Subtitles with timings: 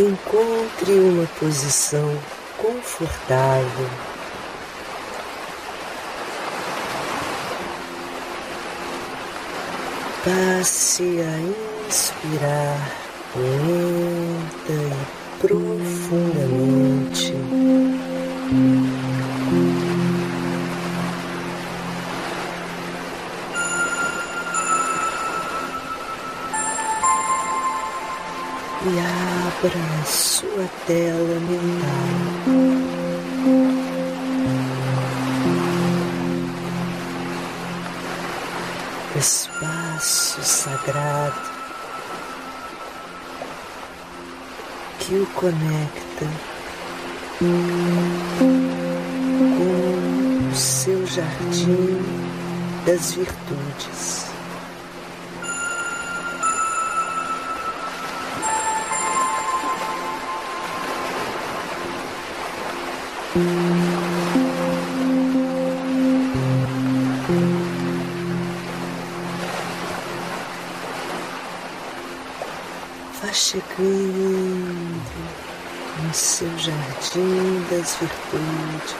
[0.00, 2.16] Encontre uma posição
[2.56, 3.90] confortável.
[10.24, 11.40] Passe a
[11.88, 12.78] inspirar
[13.34, 17.34] lenta e profundamente.
[28.86, 33.08] E abra sua tela mental.
[39.16, 41.40] Espaço sagrado
[45.00, 46.26] que o conecta
[49.58, 52.00] com o seu jardim
[52.86, 54.37] das virtudes.
[63.30, 63.40] Vá
[73.34, 73.68] chegando
[76.02, 78.96] no seu jardim das virtudes.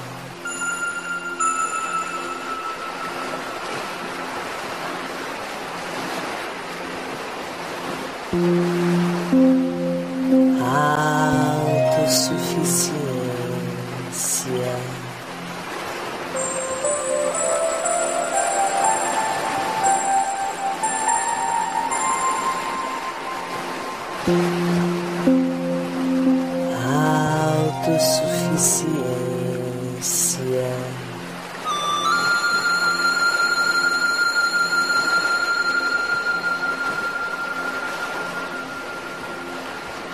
[8.34, 8.73] thank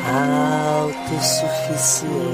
[0.05, 2.32] Autossuficiência.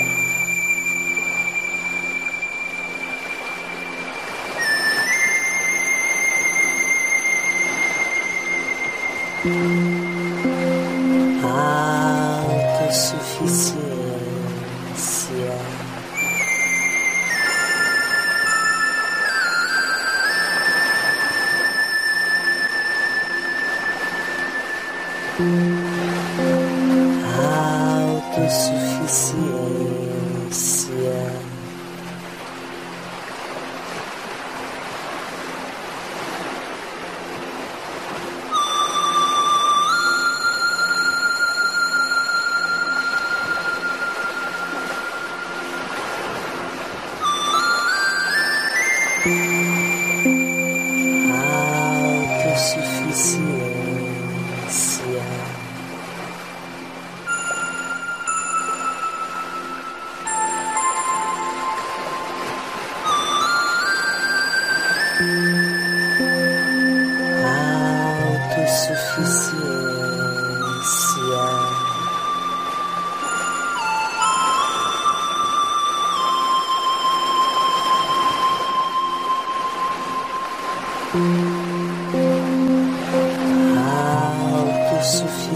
[14.97, 15.86] Autossuficiência.
[25.39, 25.66] Mm-hmm.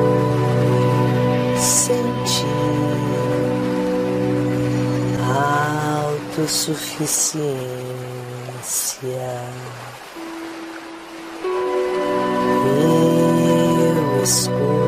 [1.58, 2.16] sentindo
[5.12, 5.24] é.
[6.38, 7.46] autossuficiência.
[12.78, 14.85] Eu estou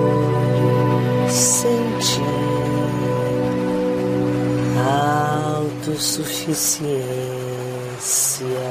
[5.98, 8.68] autossuficiência.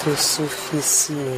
[0.00, 1.28] autossuficiência.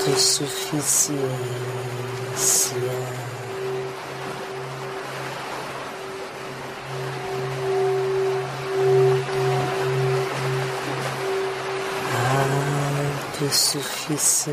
[0.00, 1.14] Autossuficiência.
[13.42, 14.52] Autossuficiência.